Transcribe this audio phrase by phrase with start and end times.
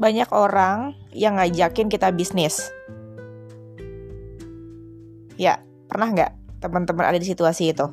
[0.00, 2.72] banyak orang yang ngajakin kita bisnis.
[5.36, 5.60] Ya,
[5.92, 6.32] pernah nggak
[6.64, 7.84] teman-teman ada di situasi itu?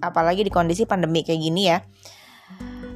[0.00, 1.84] Apalagi di kondisi pandemi kayak gini ya.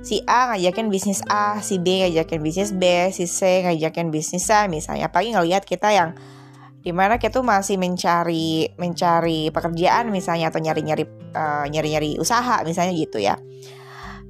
[0.00, 4.64] Si A ngajakin bisnis A, si B ngajakin bisnis B, si C ngajakin bisnis A
[4.64, 5.12] misalnya.
[5.12, 6.16] Apalagi ngelihat kita yang
[6.84, 12.10] di mana kita tuh masih mencari mencari pekerjaan misalnya atau nyari nyari uh, nyari nyari
[12.20, 13.40] usaha misalnya gitu ya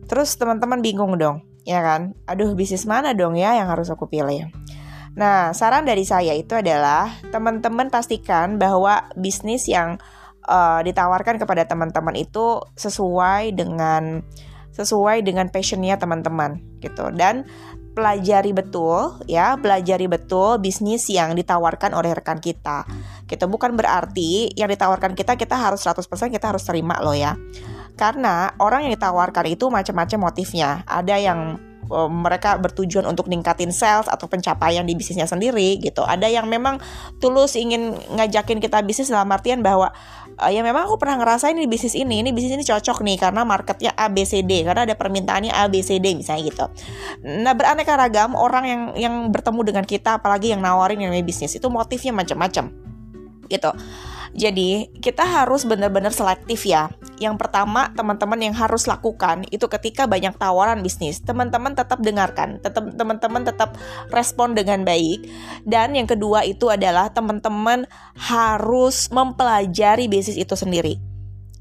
[0.06, 4.48] terus teman-teman bingung dong ya kan aduh bisnis mana dong ya yang harus aku pilih
[5.14, 9.96] nah saran dari saya itu adalah teman-teman pastikan bahwa bisnis yang
[10.46, 14.22] uh, ditawarkan kepada teman-teman itu sesuai dengan
[14.74, 17.46] sesuai dengan passionnya teman-teman gitu dan
[17.94, 22.83] pelajari betul ya, pelajari betul bisnis yang ditawarkan oleh rekan kita.
[23.24, 27.38] Kita bukan berarti yang ditawarkan kita kita harus 100% kita harus terima loh ya.
[27.95, 30.83] Karena orang yang ditawarkan itu macam-macam motifnya.
[30.83, 36.03] Ada yang uh, mereka bertujuan untuk ningkatin sales atau pencapaian di bisnisnya sendiri gitu.
[36.03, 36.83] Ada yang memang
[37.23, 39.95] tulus ingin ngajakin kita bisnis dalam artian bahwa
[40.42, 43.47] uh, ya memang aku pernah ngerasain di bisnis ini, ini bisnis ini cocok nih karena
[43.47, 46.67] marketnya A B C D karena ada permintaannya A B C D misalnya gitu.
[47.23, 51.70] Nah beraneka ragam orang yang yang bertemu dengan kita, apalagi yang nawarin yang bisnis itu
[51.70, 52.75] motifnya macam-macam
[53.47, 53.70] gitu.
[54.34, 56.91] Jadi kita harus benar-benar selektif ya.
[57.23, 62.91] Yang pertama teman-teman yang harus lakukan itu ketika banyak tawaran bisnis, teman-teman tetap dengarkan, tetap
[62.95, 63.79] teman-teman tetap
[64.11, 65.23] respon dengan baik.
[65.62, 67.87] Dan yang kedua itu adalah teman-teman
[68.19, 70.98] harus mempelajari bisnis itu sendiri.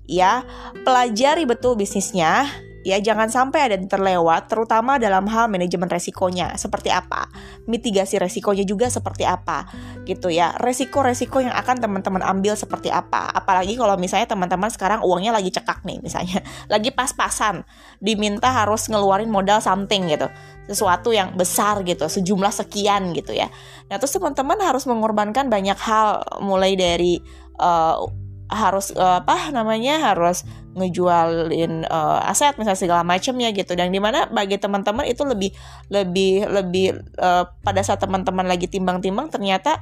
[0.03, 0.43] Ya,
[0.83, 2.49] pelajari betul bisnisnya,
[2.83, 6.59] Ya, jangan sampai ada yang terlewat, terutama dalam hal manajemen resikonya.
[6.59, 7.31] Seperti apa?
[7.63, 9.71] Mitigasi resikonya juga seperti apa?
[10.03, 10.51] Gitu ya.
[10.59, 13.31] Resiko-resiko yang akan teman-teman ambil seperti apa?
[13.31, 16.43] Apalagi kalau misalnya teman-teman sekarang uangnya lagi cekak nih, misalnya.
[16.73, 17.63] Lagi pas-pasan.
[18.03, 20.27] Diminta harus ngeluarin modal something gitu.
[20.67, 23.47] Sesuatu yang besar gitu, sejumlah sekian gitu ya.
[23.87, 27.23] Nah, terus teman-teman harus mengorbankan banyak hal mulai dari
[27.63, 27.95] uh,
[28.53, 34.25] harus uh, apa namanya harus ngejualin uh, aset misalnya segala macamnya gitu dan di mana
[34.29, 35.53] bagi teman-teman itu lebih
[35.93, 36.87] lebih lebih
[37.21, 39.77] uh, pada saat teman-teman lagi timbang-timbang ternyata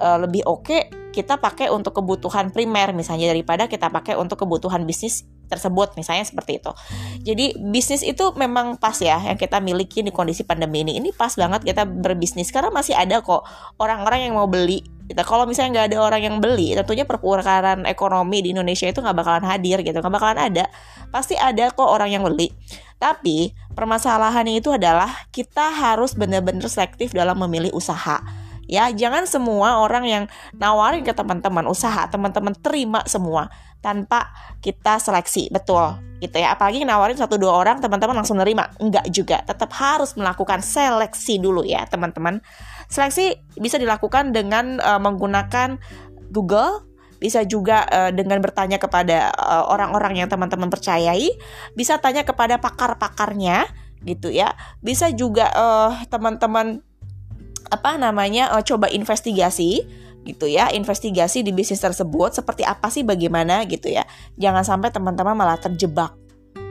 [0.00, 4.86] uh, lebih oke okay kita pakai untuk kebutuhan primer misalnya daripada kita pakai untuk kebutuhan
[4.86, 6.70] bisnis tersebut misalnya seperti itu.
[7.26, 11.02] Jadi bisnis itu memang pas ya yang kita miliki di kondisi pandemi ini.
[11.02, 13.42] Ini pas banget kita berbisnis karena masih ada kok
[13.82, 14.86] orang-orang yang mau beli.
[15.10, 19.16] Kita kalau misalnya nggak ada orang yang beli, tentunya perputaran ekonomi di Indonesia itu nggak
[19.18, 20.70] bakalan hadir gitu, nggak bakalan ada.
[21.10, 22.54] Pasti ada kok orang yang beli.
[23.02, 28.22] Tapi permasalahannya itu adalah kita harus benar-benar selektif dalam memilih usaha
[28.70, 33.50] ya jangan semua orang yang nawarin ke teman-teman usaha teman-teman terima semua
[33.82, 34.30] tanpa
[34.62, 36.54] kita seleksi betul gitu ya.
[36.54, 38.68] Apalagi nawarin satu dua orang teman-teman langsung nerima.
[38.78, 42.44] Enggak juga tetap harus melakukan seleksi dulu ya teman-teman.
[42.86, 45.80] Seleksi bisa dilakukan dengan uh, menggunakan
[46.30, 46.86] Google
[47.20, 51.28] bisa juga uh, dengan bertanya kepada eh, orang-orang yang teman-teman percayai,
[51.76, 53.68] bisa tanya kepada pakar-pakarnya
[54.08, 54.56] gitu ya.
[54.80, 56.80] Bisa juga uh, teman-teman
[57.68, 59.84] apa namanya uh, coba investigasi
[60.20, 64.04] gitu ya investigasi di bisnis tersebut seperti apa sih bagaimana gitu ya.
[64.36, 66.16] Jangan sampai teman-teman malah terjebak.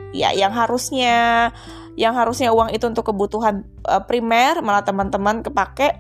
[0.10, 1.50] Ya yang harusnya
[1.94, 5.98] yang harusnya uang itu untuk kebutuhan uh, primer malah teman-teman kepake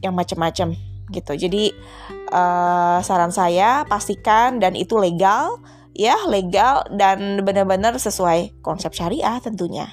[0.00, 0.76] yang macam-macam
[1.08, 1.32] gitu.
[1.34, 1.72] Jadi
[2.32, 5.60] uh, saran saya pastikan dan itu legal
[5.96, 9.90] ya legal dan benar-benar sesuai konsep syariah tentunya